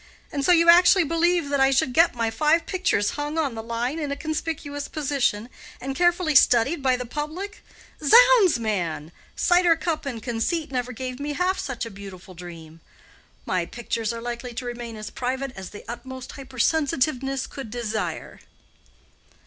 [0.31, 3.61] And so you actually believe that I should get my five pictures hung on the
[3.61, 5.47] line in a conspicuous position,
[5.79, 7.63] and carefully studied by the public?
[8.03, 9.11] Zounds, man!
[9.35, 12.81] cider cup and conceit never gave me half such a beautiful dream.
[13.45, 18.39] My pictures are likely to remain as private as the utmost hypersensitiveness could desire."